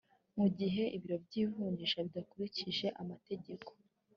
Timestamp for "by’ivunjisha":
1.25-1.97